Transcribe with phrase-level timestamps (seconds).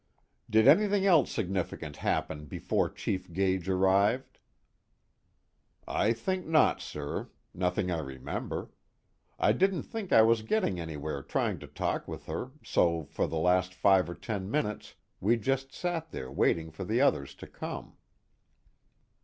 [0.49, 4.39] "Did anything else significant happen before Chief Gage arrived?"
[5.87, 7.29] "I think not, sir.
[7.53, 8.71] Nothing I remember.
[9.37, 13.37] I didn't think I was getting anywhere trying to talk with her, so for the
[13.37, 17.95] last five or ten minutes we just sat there waiting for the others to come."